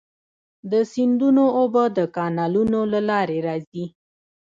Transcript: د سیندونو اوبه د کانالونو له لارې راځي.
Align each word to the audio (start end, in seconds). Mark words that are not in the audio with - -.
د 0.71 0.73
سیندونو 0.91 1.45
اوبه 1.59 1.83
د 1.97 1.99
کانالونو 2.15 2.79
له 2.93 2.99
لارې 3.09 3.37
راځي. 3.47 3.85